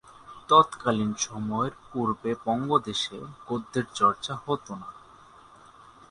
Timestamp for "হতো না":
4.45-4.89